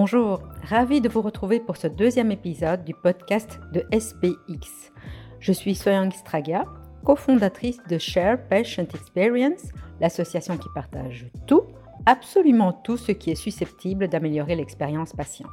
Bonjour, 0.00 0.44
ravi 0.62 1.00
de 1.00 1.08
vous 1.08 1.22
retrouver 1.22 1.58
pour 1.58 1.76
ce 1.76 1.88
deuxième 1.88 2.30
épisode 2.30 2.84
du 2.84 2.94
podcast 2.94 3.58
de 3.72 3.84
SPX. 3.90 4.92
Je 5.40 5.50
suis 5.50 5.74
Soyang 5.74 6.12
Straga, 6.12 6.66
cofondatrice 7.04 7.80
de 7.90 7.98
Share 7.98 8.38
Patient 8.48 8.86
Experience, 8.94 9.72
l'association 10.00 10.56
qui 10.56 10.68
partage 10.72 11.26
tout, 11.48 11.62
absolument 12.06 12.72
tout 12.72 12.96
ce 12.96 13.10
qui 13.10 13.32
est 13.32 13.34
susceptible 13.34 14.06
d'améliorer 14.06 14.54
l'expérience 14.54 15.14
patient. 15.14 15.48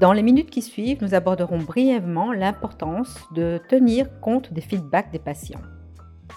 Dans 0.00 0.12
les 0.12 0.24
minutes 0.24 0.50
qui 0.50 0.60
suivent, 0.60 1.00
nous 1.00 1.14
aborderons 1.14 1.58
brièvement 1.58 2.32
l'importance 2.32 3.20
de 3.36 3.60
tenir 3.68 4.08
compte 4.20 4.52
des 4.52 4.62
feedbacks 4.62 5.12
des 5.12 5.20
patients. 5.20 5.62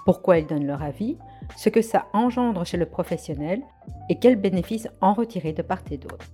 Pourquoi 0.05 0.37
ils 0.37 0.45
donnent 0.45 0.67
leur 0.67 0.83
avis, 0.83 1.17
ce 1.57 1.69
que 1.69 1.81
ça 1.81 2.05
engendre 2.13 2.63
chez 2.63 2.77
le 2.77 2.85
professionnel 2.85 3.63
et 4.07 4.19
quels 4.19 4.39
bénéfices 4.39 4.87
en 5.01 5.13
retirer 5.13 5.51
de 5.51 5.63
part 5.63 5.81
et 5.89 5.97
d'autre. 5.97 6.27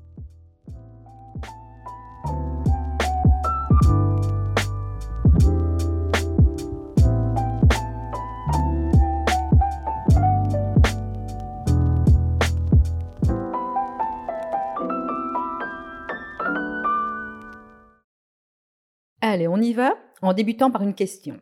Allez, 19.32 19.48
on 19.48 19.62
y 19.62 19.72
va 19.72 19.96
en 20.22 20.34
débutant 20.34 20.72
par 20.72 20.82
une 20.82 20.94
question. 20.94 21.40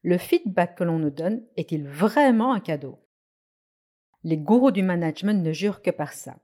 Le 0.00 0.16
feedback 0.16 0.74
que 0.74 0.84
l'on 0.84 0.98
nous 0.98 1.10
donne 1.10 1.44
est-il 1.54 1.86
vraiment 1.86 2.54
un 2.54 2.60
cadeau? 2.60 2.98
Les 4.22 4.38
gourous 4.38 4.70
du 4.70 4.82
management 4.82 5.42
ne 5.42 5.52
jurent 5.52 5.82
que 5.82 5.90
par 5.90 6.14
ça. 6.14 6.36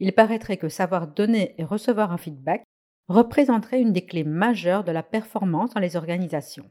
Il 0.00 0.12
paraîtrait 0.12 0.56
que 0.56 0.68
savoir 0.68 1.06
donner 1.06 1.54
et 1.58 1.64
recevoir 1.64 2.10
un 2.10 2.16
feedback 2.16 2.64
représenterait 3.06 3.80
une 3.80 3.92
des 3.92 4.04
clés 4.04 4.24
majeures 4.24 4.82
de 4.82 4.90
la 4.90 5.04
performance 5.04 5.74
dans 5.74 5.80
les 5.80 5.94
organisations. 5.94 6.68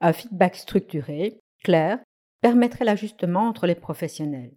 Un 0.00 0.12
feedback 0.12 0.54
structuré, 0.54 1.40
clair, 1.64 1.98
permettrait 2.42 2.84
l'ajustement 2.84 3.48
entre 3.48 3.66
les 3.66 3.74
professionnels. 3.74 4.54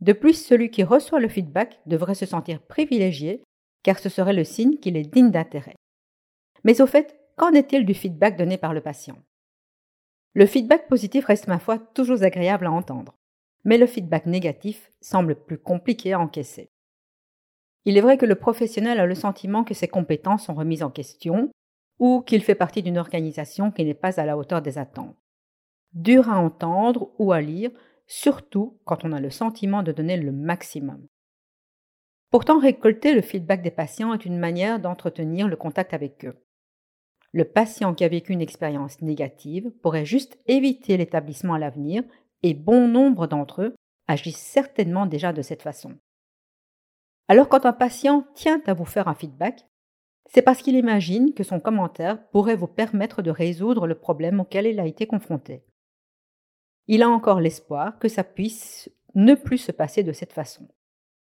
De 0.00 0.12
plus, 0.12 0.44
celui 0.44 0.72
qui 0.72 0.82
reçoit 0.82 1.20
le 1.20 1.28
feedback 1.28 1.78
devrait 1.86 2.16
se 2.16 2.26
sentir 2.26 2.60
privilégié 2.62 3.44
car 3.84 4.00
ce 4.00 4.08
serait 4.08 4.32
le 4.32 4.42
signe 4.42 4.78
qu'il 4.78 4.96
est 4.96 5.08
digne 5.14 5.30
d'intérêt. 5.30 5.76
Mais 6.64 6.80
au 6.80 6.86
fait, 6.88 7.17
Qu'en 7.38 7.52
est-il 7.52 7.86
du 7.86 7.94
feedback 7.94 8.36
donné 8.36 8.58
par 8.58 8.74
le 8.74 8.80
patient? 8.80 9.16
Le 10.34 10.44
feedback 10.44 10.88
positif 10.88 11.24
reste 11.24 11.46
ma 11.46 11.60
foi 11.60 11.78
toujours 11.78 12.24
agréable 12.24 12.66
à 12.66 12.72
entendre, 12.72 13.16
mais 13.64 13.78
le 13.78 13.86
feedback 13.86 14.26
négatif 14.26 14.90
semble 15.00 15.36
plus 15.36 15.56
compliqué 15.56 16.12
à 16.12 16.18
encaisser. 16.18 16.72
Il 17.84 17.96
est 17.96 18.00
vrai 18.00 18.18
que 18.18 18.26
le 18.26 18.34
professionnel 18.34 18.98
a 18.98 19.06
le 19.06 19.14
sentiment 19.14 19.62
que 19.62 19.72
ses 19.72 19.86
compétences 19.86 20.46
sont 20.46 20.54
remises 20.54 20.82
en 20.82 20.90
question 20.90 21.48
ou 22.00 22.22
qu'il 22.22 22.42
fait 22.42 22.56
partie 22.56 22.82
d'une 22.82 22.98
organisation 22.98 23.70
qui 23.70 23.84
n'est 23.84 23.94
pas 23.94 24.18
à 24.18 24.26
la 24.26 24.36
hauteur 24.36 24.60
des 24.60 24.76
attentes. 24.76 25.16
Dur 25.92 26.28
à 26.28 26.40
entendre 26.40 27.12
ou 27.20 27.30
à 27.30 27.40
lire, 27.40 27.70
surtout 28.08 28.80
quand 28.84 29.04
on 29.04 29.12
a 29.12 29.20
le 29.20 29.30
sentiment 29.30 29.84
de 29.84 29.92
donner 29.92 30.16
le 30.16 30.32
maximum. 30.32 31.06
Pourtant, 32.30 32.58
récolter 32.58 33.14
le 33.14 33.22
feedback 33.22 33.62
des 33.62 33.70
patients 33.70 34.12
est 34.12 34.26
une 34.26 34.38
manière 34.38 34.80
d'entretenir 34.80 35.46
le 35.46 35.56
contact 35.56 35.94
avec 35.94 36.24
eux. 36.24 36.36
Le 37.32 37.44
patient 37.44 37.94
qui 37.94 38.04
a 38.04 38.08
vécu 38.08 38.32
une 38.32 38.40
expérience 38.40 39.02
négative 39.02 39.70
pourrait 39.82 40.06
juste 40.06 40.38
éviter 40.46 40.96
l'établissement 40.96 41.54
à 41.54 41.58
l'avenir 41.58 42.02
et 42.42 42.54
bon 42.54 42.88
nombre 42.88 43.26
d'entre 43.26 43.62
eux 43.62 43.74
agissent 44.06 44.38
certainement 44.38 45.06
déjà 45.06 45.32
de 45.32 45.42
cette 45.42 45.62
façon. 45.62 45.98
Alors 47.28 47.48
quand 47.48 47.66
un 47.66 47.74
patient 47.74 48.26
tient 48.34 48.62
à 48.66 48.72
vous 48.72 48.86
faire 48.86 49.08
un 49.08 49.14
feedback, 49.14 49.66
c'est 50.30 50.42
parce 50.42 50.62
qu'il 50.62 50.76
imagine 50.76 51.34
que 51.34 51.44
son 51.44 51.60
commentaire 51.60 52.26
pourrait 52.30 52.56
vous 52.56 52.66
permettre 52.66 53.22
de 53.22 53.30
résoudre 53.30 53.86
le 53.86 53.94
problème 53.94 54.40
auquel 54.40 54.66
il 54.66 54.80
a 54.80 54.86
été 54.86 55.06
confronté. 55.06 55.64
Il 56.86 57.02
a 57.02 57.08
encore 57.08 57.40
l'espoir 57.40 57.98
que 57.98 58.08
ça 58.08 58.24
puisse 58.24 58.90
ne 59.14 59.34
plus 59.34 59.58
se 59.58 59.72
passer 59.72 60.02
de 60.02 60.12
cette 60.12 60.32
façon. 60.32 60.68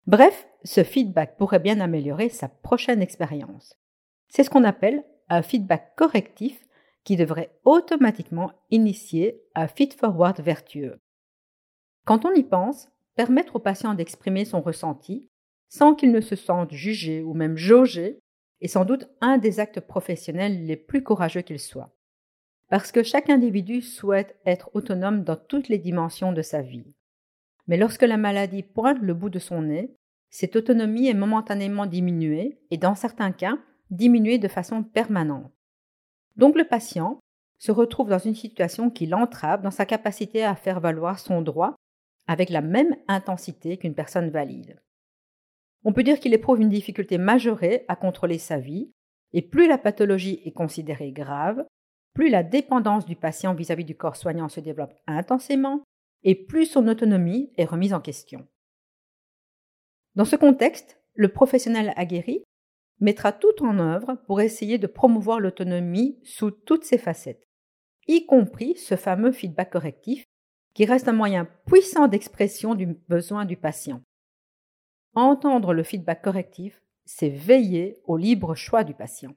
Bref, 0.07 0.47
ce 0.65 0.85
feedback 0.85 1.37
pourrait 1.37 1.59
bien 1.59 1.81
améliorer 1.81 2.29
sa 2.29 2.49
prochaine 2.49 3.03
expérience. 3.03 3.79
C'est 4.29 4.43
ce 4.43 4.51
qu'on 4.51 4.65
appelle 4.65 5.05
un 5.29 5.43
feedback 5.43 5.95
correctif 5.97 6.67
qui 7.05 7.17
devrait 7.17 7.59
automatiquement 7.65 8.53
initier 8.71 9.41
un 9.55 9.67
feed-forward 9.67 10.41
vertueux. 10.41 11.01
Quand 12.05 12.25
on 12.25 12.33
y 12.33 12.43
pense, 12.43 12.89
permettre 13.17 13.57
au 13.57 13.59
patient 13.59 13.95
d'exprimer 13.95 14.45
son 14.45 14.61
ressenti 14.61 15.29
sans 15.69 15.95
qu'il 15.95 16.13
ne 16.13 16.21
se 16.21 16.37
sente 16.37 16.73
jugé 16.73 17.23
ou 17.23 17.35
même 17.35 17.57
jaugé 17.57 18.21
est 18.61 18.69
sans 18.69 18.85
doute 18.85 19.09
un 19.21 19.39
des 19.39 19.61
actes 19.61 19.81
professionnels 19.81 20.67
les 20.67 20.77
plus 20.77 21.03
courageux 21.03 21.43
qu'il 21.43 21.59
soit. 21.59 21.95
Parce 22.69 22.93
que 22.93 23.03
chaque 23.03 23.31
individu 23.31 23.81
souhaite 23.83 24.39
être 24.45 24.71
autonome 24.75 25.25
dans 25.25 25.37
toutes 25.37 25.69
les 25.69 25.79
dimensions 25.79 26.33
de 26.33 26.43
sa 26.43 26.61
vie. 26.61 26.95
Mais 27.67 27.77
lorsque 27.77 28.03
la 28.03 28.17
maladie 28.17 28.63
pointe 28.63 28.99
le 29.01 29.15
bout 29.15 29.31
de 29.31 29.39
son 29.39 29.63
nez, 29.63 29.95
cette 30.31 30.57
autonomie 30.57 31.09
est 31.09 31.15
momentanément 31.15 31.87
diminuée 31.87 32.59
et 32.71 32.77
dans 32.77 32.95
certains 32.95 33.33
cas, 33.33 33.59
diminuer 33.91 34.39
de 34.39 34.49
façon 34.49 34.83
permanente. 34.83 35.53
Donc 36.37 36.57
le 36.57 36.65
patient 36.65 37.19
se 37.59 37.73
retrouve 37.73 38.09
dans 38.09 38.19
une 38.19 38.35
situation 38.35 38.91
qui 38.91 39.07
l'entrave 39.07 39.63
dans 39.63 39.71
sa 39.71 39.87
capacité 39.87 40.45
à 40.45 40.55
faire 40.55 40.81
valoir 40.81 41.19
son 41.19 41.43
droit 41.43 41.75
avec 42.27 42.51
la 42.51 42.61
même 42.61 42.95
intensité 43.09 43.79
qu'une 43.79 43.95
personne 43.95 44.31
valide. 44.31 44.81
On 45.85 45.93
peut 45.93 46.03
dire 46.03 46.21
qu'il 46.21 46.35
éprouve 46.35 46.61
une 46.61 46.69
difficulté 46.69 47.19
majorée 47.19 47.85
à 47.89 47.97
contrôler 47.97 48.39
sa 48.39 48.59
vie, 48.59 48.91
et 49.33 49.43
plus 49.43 49.69
la 49.69 49.79
pathologie 49.79 50.41
est 50.45 50.53
considérée 50.53 51.13
grave, 51.13 51.65
plus 52.15 52.31
la 52.31 52.43
dépendance 52.43 53.07
du 53.07 53.17
patient 53.17 53.55
vis-à-vis 53.55 53.85
du 53.85 53.97
corps 53.97 54.17
soignant 54.17 54.49
se 54.49 54.61
développe 54.61 54.95
intensément, 55.07 55.83
et 56.23 56.35
plus 56.35 56.67
son 56.67 56.89
autonomie 56.89 57.53
est 57.57 57.65
remise 57.65 57.95
en 57.95 58.01
question. 58.01 58.47
Dans 60.15 60.25
ce 60.25 60.37
contexte, 60.37 61.01
le 61.15 61.29
professionnel 61.29 61.93
aguerri 61.97 62.43
mettra 63.01 63.33
tout 63.33 63.63
en 63.63 63.79
œuvre 63.79 64.17
pour 64.27 64.41
essayer 64.41 64.79
de 64.79 64.87
promouvoir 64.87 65.41
l'autonomie 65.41 66.19
sous 66.25 66.51
toutes 66.51 66.85
ses 66.85 66.99
facettes, 66.99 67.47
y 68.07 68.27
compris 68.27 68.77
ce 68.77 68.97
fameux 68.97 69.33
feedback 69.33 69.71
correctif 69.71 70.25
qui 70.75 70.85
reste 70.85 71.09
un 71.09 71.13
moyen 71.13 71.49
puissant 71.67 72.09
d'expression 72.09 72.75
du 72.75 72.87
besoin 73.09 73.45
du 73.45 73.57
patient. 73.57 74.03
Entendre 75.15 75.73
le 75.73 75.83
feedback 75.83 76.23
correctif, 76.23 76.83
c'est 77.05 77.31
veiller 77.31 77.97
au 78.05 78.17
libre 78.17 78.55
choix 78.55 78.85
du 78.85 78.95
patient. 78.95 79.35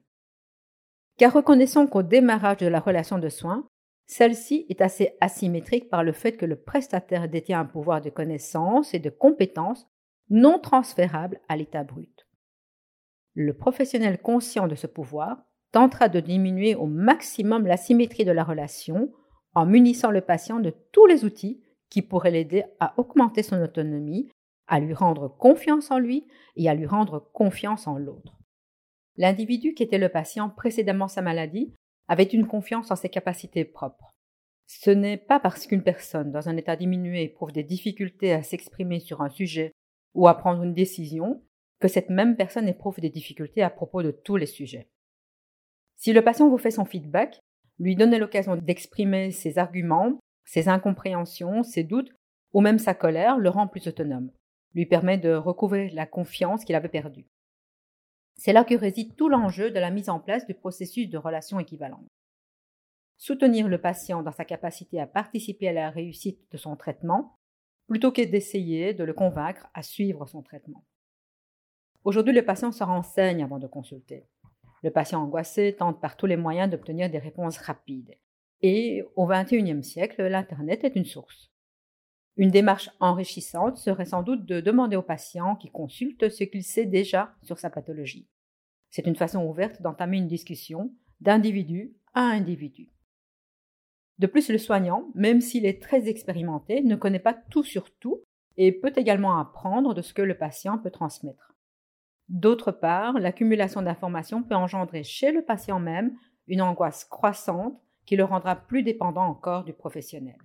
Car 1.18 1.32
reconnaissons 1.32 1.86
qu'au 1.86 2.02
démarrage 2.02 2.58
de 2.58 2.66
la 2.66 2.80
relation 2.80 3.18
de 3.18 3.28
soins, 3.28 3.66
celle-ci 4.06 4.66
est 4.68 4.80
assez 4.80 5.16
asymétrique 5.20 5.88
par 5.88 6.04
le 6.04 6.12
fait 6.12 6.36
que 6.36 6.46
le 6.46 6.56
prestataire 6.56 7.28
détient 7.28 7.60
un 7.60 7.64
pouvoir 7.64 8.02
de 8.02 8.10
connaissance 8.10 8.94
et 8.94 8.98
de 8.98 9.10
compétence 9.10 9.86
non 10.28 10.58
transférable 10.58 11.40
à 11.48 11.56
l'état 11.56 11.84
brut. 11.84 12.21
Le 13.34 13.54
professionnel 13.54 14.20
conscient 14.20 14.68
de 14.68 14.74
ce 14.74 14.86
pouvoir 14.86 15.44
tentera 15.72 16.08
de 16.08 16.20
diminuer 16.20 16.74
au 16.74 16.86
maximum 16.86 17.66
la 17.66 17.76
symétrie 17.76 18.24
de 18.24 18.30
la 18.30 18.44
relation 18.44 19.10
en 19.54 19.66
munissant 19.66 20.10
le 20.10 20.20
patient 20.20 20.60
de 20.60 20.74
tous 20.92 21.06
les 21.06 21.24
outils 21.24 21.62
qui 21.88 22.02
pourraient 22.02 22.30
l'aider 22.30 22.64
à 22.80 22.98
augmenter 22.98 23.42
son 23.42 23.60
autonomie, 23.60 24.30
à 24.66 24.80
lui 24.80 24.94
rendre 24.94 25.28
confiance 25.28 25.90
en 25.90 25.98
lui 25.98 26.26
et 26.56 26.68
à 26.68 26.74
lui 26.74 26.86
rendre 26.86 27.30
confiance 27.32 27.86
en 27.86 27.98
l'autre. 27.98 28.38
L'individu 29.16 29.74
qui 29.74 29.82
était 29.82 29.98
le 29.98 30.08
patient 30.08 30.48
précédemment 30.48 31.08
sa 31.08 31.22
maladie 31.22 31.74
avait 32.08 32.22
une 32.24 32.46
confiance 32.46 32.90
en 32.90 32.96
ses 32.96 33.08
capacités 33.08 33.64
propres. 33.64 34.14
Ce 34.66 34.90
n'est 34.90 35.18
pas 35.18 35.38
parce 35.38 35.66
qu'une 35.66 35.82
personne 35.82 36.32
dans 36.32 36.48
un 36.48 36.56
état 36.56 36.76
diminué 36.76 37.22
éprouve 37.24 37.52
des 37.52 37.62
difficultés 37.62 38.32
à 38.32 38.42
s'exprimer 38.42 39.00
sur 39.00 39.20
un 39.20 39.28
sujet 39.28 39.72
ou 40.14 40.28
à 40.28 40.36
prendre 40.36 40.62
une 40.62 40.74
décision 40.74 41.42
que 41.82 41.88
cette 41.88 42.10
même 42.10 42.36
personne 42.36 42.68
éprouve 42.68 43.00
des 43.00 43.10
difficultés 43.10 43.60
à 43.60 43.68
propos 43.68 44.04
de 44.04 44.12
tous 44.12 44.36
les 44.36 44.46
sujets. 44.46 44.88
Si 45.96 46.12
le 46.12 46.22
patient 46.22 46.48
vous 46.48 46.56
fait 46.56 46.70
son 46.70 46.84
feedback, 46.84 47.40
lui 47.80 47.96
donnez 47.96 48.20
l'occasion 48.20 48.54
d'exprimer 48.54 49.32
ses 49.32 49.58
arguments, 49.58 50.20
ses 50.44 50.68
incompréhensions, 50.68 51.64
ses 51.64 51.82
doutes 51.82 52.12
ou 52.52 52.60
même 52.60 52.78
sa 52.78 52.94
colère 52.94 53.36
le 53.36 53.48
rend 53.48 53.66
plus 53.66 53.88
autonome, 53.88 54.30
lui 54.74 54.86
permet 54.86 55.18
de 55.18 55.34
recouvrer 55.34 55.90
la 55.90 56.06
confiance 56.06 56.64
qu'il 56.64 56.76
avait 56.76 56.88
perdue. 56.88 57.26
C'est 58.36 58.52
là 58.52 58.62
que 58.62 58.74
réside 58.74 59.16
tout 59.16 59.28
l'enjeu 59.28 59.72
de 59.72 59.80
la 59.80 59.90
mise 59.90 60.08
en 60.08 60.20
place 60.20 60.46
du 60.46 60.54
processus 60.54 61.10
de 61.10 61.18
relation 61.18 61.58
équivalente. 61.58 62.06
Soutenir 63.16 63.66
le 63.66 63.80
patient 63.80 64.22
dans 64.22 64.30
sa 64.30 64.44
capacité 64.44 65.00
à 65.00 65.08
participer 65.08 65.68
à 65.68 65.72
la 65.72 65.90
réussite 65.90 66.40
de 66.52 66.56
son 66.58 66.76
traitement, 66.76 67.34
plutôt 67.88 68.12
que 68.12 68.22
d'essayer 68.22 68.94
de 68.94 69.02
le 69.02 69.14
convaincre 69.14 69.66
à 69.74 69.82
suivre 69.82 70.26
son 70.26 70.42
traitement. 70.42 70.84
Aujourd'hui, 72.04 72.34
le 72.34 72.44
patient 72.44 72.72
se 72.72 72.82
renseigne 72.82 73.44
avant 73.44 73.60
de 73.60 73.68
consulter. 73.68 74.26
Le 74.82 74.90
patient 74.90 75.22
angoissé 75.22 75.76
tente 75.78 76.00
par 76.00 76.16
tous 76.16 76.26
les 76.26 76.36
moyens 76.36 76.68
d'obtenir 76.68 77.08
des 77.08 77.18
réponses 77.18 77.58
rapides. 77.58 78.16
Et 78.60 79.04
au 79.14 79.26
XXIe 79.26 79.84
siècle, 79.84 80.22
l'Internet 80.26 80.82
est 80.82 80.96
une 80.96 81.04
source. 81.04 81.52
Une 82.36 82.50
démarche 82.50 82.90
enrichissante 82.98 83.76
serait 83.76 84.06
sans 84.06 84.22
doute 84.22 84.46
de 84.46 84.60
demander 84.60 84.96
au 84.96 85.02
patient 85.02 85.54
qui 85.54 85.70
consulte 85.70 86.28
ce 86.28 86.44
qu'il 86.44 86.64
sait 86.64 86.86
déjà 86.86 87.34
sur 87.42 87.58
sa 87.58 87.70
pathologie. 87.70 88.28
C'est 88.90 89.06
une 89.06 89.16
façon 89.16 89.44
ouverte 89.44 89.80
d'entamer 89.80 90.16
une 90.16 90.26
discussion 90.26 90.92
d'individu 91.20 91.94
à 92.14 92.22
individu. 92.22 92.90
De 94.18 94.26
plus, 94.26 94.48
le 94.50 94.58
soignant, 94.58 95.08
même 95.14 95.40
s'il 95.40 95.66
est 95.66 95.80
très 95.80 96.08
expérimenté, 96.08 96.82
ne 96.82 96.96
connaît 96.96 97.18
pas 97.18 97.34
tout 97.34 97.64
sur 97.64 97.94
tout 97.98 98.22
et 98.56 98.72
peut 98.72 98.92
également 98.96 99.38
apprendre 99.38 99.94
de 99.94 100.02
ce 100.02 100.12
que 100.14 100.22
le 100.22 100.36
patient 100.36 100.78
peut 100.78 100.90
transmettre. 100.90 101.51
D'autre 102.32 102.72
part, 102.72 103.18
l'accumulation 103.18 103.82
d'informations 103.82 104.42
peut 104.42 104.54
engendrer 104.54 105.02
chez 105.02 105.32
le 105.32 105.44
patient 105.44 105.78
même 105.78 106.16
une 106.46 106.62
angoisse 106.62 107.04
croissante 107.04 107.78
qui 108.06 108.16
le 108.16 108.24
rendra 108.24 108.56
plus 108.56 108.82
dépendant 108.82 109.26
encore 109.26 109.64
du 109.64 109.74
professionnel. 109.74 110.38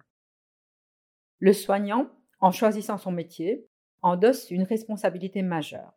Le 1.39 1.53
soignant, 1.53 2.09
en 2.41 2.51
choisissant 2.51 2.97
son 2.97 3.13
métier, 3.13 3.69
endosse 4.01 4.51
une 4.51 4.63
responsabilité 4.63 5.41
majeure, 5.43 5.93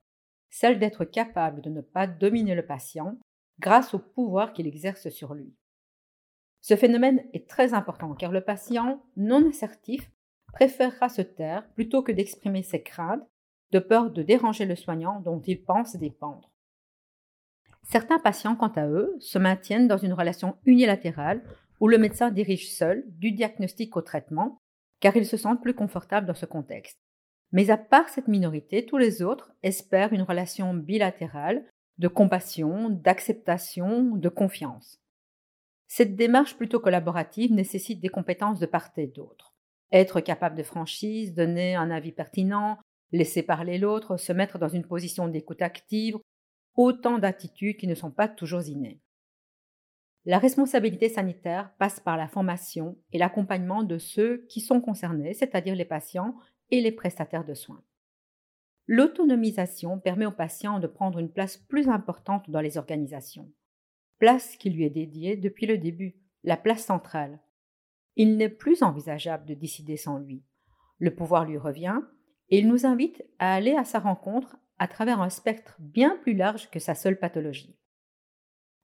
celle 0.48 0.78
d'être 0.78 1.04
capable 1.04 1.60
de 1.60 1.70
ne 1.70 1.80
pas 1.80 2.06
dominer 2.06 2.54
le 2.54 2.64
patient 2.64 3.18
grâce 3.58 3.92
au 3.92 3.98
pouvoir 3.98 4.52
qu'il 4.52 4.68
exerce 4.68 5.08
sur 5.08 5.34
lui. 5.34 5.52
Ce 6.60 6.76
phénomène 6.76 7.24
est 7.32 7.48
très 7.48 7.74
important 7.74 8.14
car 8.14 8.30
le 8.30 8.42
patient 8.42 9.02
non 9.16 9.48
assertif 9.48 10.08
préférera 10.52 11.08
se 11.08 11.22
taire 11.22 11.68
plutôt 11.72 12.04
que 12.04 12.12
d'exprimer 12.12 12.62
ses 12.62 12.80
craintes 12.80 13.26
de 13.72 13.78
peur 13.78 14.10
de 14.10 14.22
déranger 14.22 14.66
le 14.66 14.76
soignant 14.76 15.20
dont 15.20 15.40
il 15.46 15.62
pense 15.62 15.96
dépendre. 15.96 16.50
Certains 17.82 18.18
patients, 18.18 18.56
quant 18.56 18.72
à 18.76 18.86
eux, 18.86 19.16
se 19.20 19.38
maintiennent 19.38 19.88
dans 19.88 19.96
une 19.96 20.12
relation 20.12 20.56
unilatérale 20.64 21.42
où 21.80 21.88
le 21.88 21.98
médecin 21.98 22.30
dirige 22.30 22.70
seul 22.70 23.04
du 23.06 23.32
diagnostic 23.32 23.96
au 23.96 24.02
traitement 24.02 24.60
car 25.00 25.16
ils 25.16 25.26
se 25.26 25.36
sentent 25.36 25.62
plus 25.62 25.74
confortables 25.74 26.26
dans 26.26 26.34
ce 26.34 26.46
contexte. 26.46 26.98
Mais 27.52 27.70
à 27.70 27.78
part 27.78 28.08
cette 28.08 28.28
minorité, 28.28 28.86
tous 28.86 28.98
les 28.98 29.22
autres 29.22 29.52
espèrent 29.62 30.12
une 30.12 30.22
relation 30.22 30.74
bilatérale 30.74 31.64
de 31.98 32.08
compassion, 32.08 32.90
d'acceptation, 32.90 34.14
de 34.16 34.28
confiance. 34.28 35.00
Cette 35.88 36.14
démarche 36.14 36.56
plutôt 36.56 36.78
collaborative 36.78 37.52
nécessite 37.52 38.00
des 38.00 38.08
compétences 38.08 38.60
de 38.60 38.66
part 38.66 38.90
et 38.96 39.08
d'autre. 39.08 39.54
Être 39.90 40.20
capable 40.20 40.56
de 40.56 40.62
franchise, 40.62 41.34
donner 41.34 41.74
un 41.74 41.90
avis 41.90 42.12
pertinent, 42.12 42.78
laisser 43.12 43.42
parler 43.42 43.78
l'autre, 43.78 44.16
se 44.16 44.32
mettre 44.32 44.58
dans 44.58 44.68
une 44.68 44.86
position 44.86 45.28
d'écoute 45.28 45.62
active, 45.62 46.16
autant 46.74 47.18
d'attitudes 47.18 47.76
qui 47.76 47.86
ne 47.86 47.94
sont 47.94 48.10
pas 48.10 48.28
toujours 48.28 48.66
innées. 48.66 49.00
La 50.26 50.38
responsabilité 50.38 51.08
sanitaire 51.08 51.72
passe 51.78 51.98
par 51.98 52.16
la 52.16 52.28
formation 52.28 52.98
et 53.12 53.18
l'accompagnement 53.18 53.82
de 53.82 53.98
ceux 53.98 54.44
qui 54.48 54.60
sont 54.60 54.80
concernés, 54.80 55.32
c'est-à-dire 55.32 55.74
les 55.74 55.86
patients 55.86 56.36
et 56.70 56.80
les 56.80 56.92
prestataires 56.92 57.44
de 57.44 57.54
soins. 57.54 57.82
L'autonomisation 58.86 59.98
permet 59.98 60.26
aux 60.26 60.32
patients 60.32 60.78
de 60.78 60.86
prendre 60.86 61.18
une 61.18 61.32
place 61.32 61.56
plus 61.56 61.88
importante 61.88 62.50
dans 62.50 62.60
les 62.60 62.76
organisations, 62.76 63.50
place 64.18 64.56
qui 64.56 64.68
lui 64.68 64.84
est 64.84 64.90
dédiée 64.90 65.36
depuis 65.36 65.66
le 65.66 65.78
début, 65.78 66.16
la 66.44 66.56
place 66.56 66.84
centrale. 66.84 67.38
Il 68.16 68.36
n'est 68.36 68.48
plus 68.48 68.82
envisageable 68.82 69.46
de 69.46 69.54
décider 69.54 69.96
sans 69.96 70.18
lui. 70.18 70.42
Le 70.98 71.14
pouvoir 71.14 71.46
lui 71.46 71.56
revient 71.56 72.00
et 72.50 72.58
il 72.58 72.68
nous 72.68 72.86
invite 72.86 73.24
à 73.38 73.54
aller 73.54 73.74
à 73.74 73.84
sa 73.84 73.98
rencontre 73.98 74.56
à 74.78 74.88
travers 74.88 75.20
un 75.20 75.30
spectre 75.30 75.76
bien 75.78 76.16
plus 76.22 76.34
large 76.34 76.70
que 76.70 76.78
sa 76.78 76.94
seule 76.94 77.18
pathologie. 77.18 77.76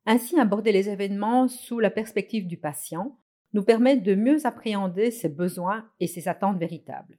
Ainsi, 0.05 0.39
aborder 0.39 0.71
les 0.71 0.89
événements 0.89 1.49
sous 1.49 1.81
la 1.81 1.91
perspective 1.91 2.47
du 2.47 2.57
patient 2.57 3.19
nous 3.53 3.65
permet 3.65 3.97
de 3.97 4.15
mieux 4.15 4.47
appréhender 4.47 5.11
ses 5.11 5.29
besoins 5.29 5.91
et 5.99 6.07
ses 6.07 6.29
attentes 6.29 6.59
véritables. 6.59 7.19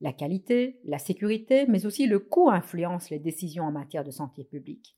La 0.00 0.12
qualité, 0.12 0.80
la 0.84 0.98
sécurité, 0.98 1.66
mais 1.68 1.86
aussi 1.86 2.06
le 2.06 2.18
coût 2.18 2.50
influencent 2.50 3.08
les 3.10 3.18
décisions 3.18 3.64
en 3.64 3.72
matière 3.72 4.04
de 4.04 4.10
santé 4.10 4.44
publique. 4.44 4.96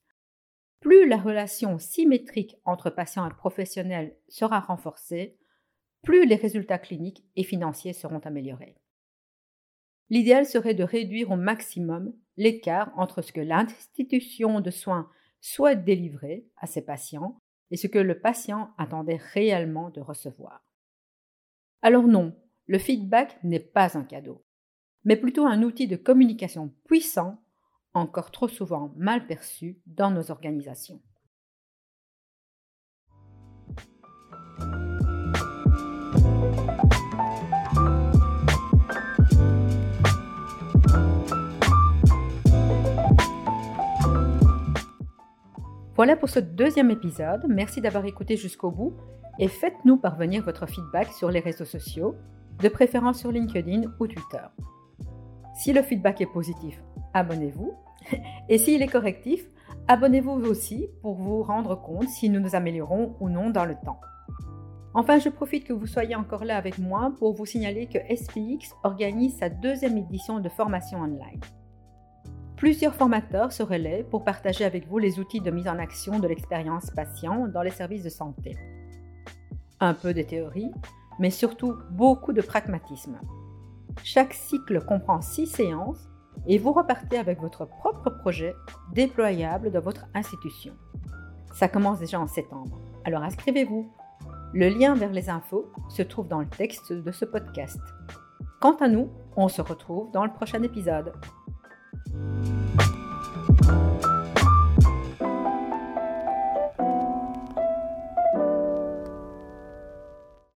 Plus 0.79 1.07
la 1.07 1.17
relation 1.17 1.77
symétrique 1.77 2.57
entre 2.65 2.89
patient 2.89 3.29
et 3.29 3.33
professionnel 3.33 4.17
sera 4.27 4.59
renforcée, 4.59 5.37
plus 6.03 6.25
les 6.25 6.35
résultats 6.35 6.79
cliniques 6.79 7.23
et 7.35 7.43
financiers 7.43 7.93
seront 7.93 8.19
améliorés. 8.19 8.75
L'idéal 10.09 10.45
serait 10.45 10.73
de 10.73 10.83
réduire 10.83 11.31
au 11.31 11.35
maximum 11.35 12.13
l'écart 12.37 12.91
entre 12.97 13.21
ce 13.21 13.31
que 13.31 13.41
l'institution 13.41 14.59
de 14.59 14.71
soins 14.71 15.09
souhaite 15.41 15.83
délivrer 15.83 16.45
à 16.57 16.67
ses 16.67 16.81
patients 16.81 17.37
et 17.71 17.77
ce 17.77 17.87
que 17.87 17.99
le 17.99 18.19
patient 18.19 18.71
attendait 18.77 19.19
réellement 19.33 19.89
de 19.89 20.01
recevoir. 20.01 20.63
Alors 21.81 22.07
non, 22.07 22.35
le 22.67 22.79
feedback 22.79 23.43
n'est 23.43 23.59
pas 23.59 23.97
un 23.97 24.03
cadeau, 24.03 24.45
mais 25.03 25.17
plutôt 25.17 25.45
un 25.45 25.63
outil 25.63 25.87
de 25.87 25.95
communication 25.95 26.73
puissant, 26.85 27.43
encore 27.93 28.31
trop 28.31 28.47
souvent 28.47 28.93
mal 28.95 29.27
perçu 29.27 29.81
dans 29.85 30.11
nos 30.11 30.31
organisations. 30.31 31.01
Voilà 45.95 46.15
pour 46.15 46.29
ce 46.29 46.39
deuxième 46.39 46.89
épisode. 46.89 47.45
Merci 47.47 47.79
d'avoir 47.79 48.05
écouté 48.05 48.35
jusqu'au 48.35 48.71
bout 48.71 48.95
et 49.37 49.47
faites-nous 49.47 49.97
parvenir 49.97 50.43
votre 50.43 50.65
feedback 50.65 51.13
sur 51.13 51.29
les 51.29 51.39
réseaux 51.39 51.65
sociaux, 51.65 52.15
de 52.59 52.67
préférence 52.67 53.19
sur 53.19 53.31
LinkedIn 53.31 53.83
ou 53.99 54.07
Twitter. 54.07 54.43
Si 55.55 55.71
le 55.71 55.83
feedback 55.83 56.19
est 56.21 56.33
positif, 56.33 56.81
abonnez-vous. 57.13 57.75
Et 58.49 58.57
s'il 58.57 58.81
est 58.81 58.87
correctif, 58.87 59.45
abonnez-vous 59.87 60.31
aussi 60.31 60.87
pour 61.03 61.13
vous 61.13 61.43
rendre 61.43 61.75
compte 61.75 62.09
si 62.09 62.27
nous 62.27 62.39
nous 62.39 62.55
améliorons 62.55 63.15
ou 63.19 63.29
non 63.29 63.51
dans 63.51 63.65
le 63.65 63.75
temps. 63.75 64.01
Enfin, 64.95 65.19
je 65.19 65.29
profite 65.29 65.63
que 65.63 65.73
vous 65.73 65.87
soyez 65.87 66.15
encore 66.15 66.43
là 66.43 66.57
avec 66.57 66.79
moi 66.79 67.13
pour 67.19 67.35
vous 67.35 67.45
signaler 67.45 67.85
que 67.85 67.99
SPX 68.15 68.75
organise 68.83 69.37
sa 69.37 69.49
deuxième 69.49 69.97
édition 69.97 70.39
de 70.39 70.49
formation 70.49 71.01
online. 71.01 71.39
Plusieurs 72.63 72.95
formateurs 72.95 73.51
se 73.51 73.61
relaient 73.61 74.05
pour 74.09 74.23
partager 74.23 74.63
avec 74.63 74.87
vous 74.87 74.97
les 74.97 75.19
outils 75.19 75.41
de 75.41 75.51
mise 75.51 75.67
en 75.67 75.79
action 75.79 76.19
de 76.19 76.29
l'expérience 76.29 76.91
patient 76.91 77.49
dans 77.49 77.61
les 77.61 77.71
services 77.71 78.03
de 78.03 78.09
santé. 78.09 78.55
Un 79.81 79.93
peu 79.93 80.13
de 80.13 80.21
théorie, 80.21 80.71
mais 81.19 81.29
surtout 81.29 81.75
beaucoup 81.91 82.31
de 82.31 82.41
pragmatisme. 82.41 83.19
Chaque 84.01 84.33
cycle 84.33 84.79
comprend 84.85 85.19
six 85.19 85.47
séances 85.47 86.07
et 86.47 86.57
vous 86.57 86.71
repartez 86.71 87.17
avec 87.17 87.41
votre 87.41 87.65
propre 87.65 88.09
projet 88.09 88.55
déployable 88.93 89.69
dans 89.69 89.81
votre 89.81 90.05
institution. 90.13 90.71
Ça 91.53 91.67
commence 91.67 91.99
déjà 91.99 92.17
en 92.17 92.27
septembre, 92.27 92.79
alors 93.03 93.23
inscrivez-vous. 93.23 93.91
Le 94.53 94.69
lien 94.69 94.95
vers 94.95 95.11
les 95.11 95.29
infos 95.29 95.69
se 95.89 96.01
trouve 96.01 96.29
dans 96.29 96.39
le 96.39 96.47
texte 96.47 96.93
de 96.93 97.11
ce 97.11 97.25
podcast. 97.25 97.81
Quant 98.61 98.77
à 98.77 98.87
nous, 98.87 99.09
on 99.35 99.49
se 99.49 99.61
retrouve 99.61 100.11
dans 100.11 100.23
le 100.23 100.31
prochain 100.31 100.63
épisode. 100.63 101.11
Música 102.11 102.62